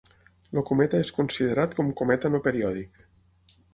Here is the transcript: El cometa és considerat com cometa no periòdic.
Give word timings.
El 0.53 0.63
cometa 0.69 1.01
és 1.07 1.11
considerat 1.17 1.75
com 1.81 1.91
cometa 2.01 2.33
no 2.37 2.41
periòdic. 2.49 3.03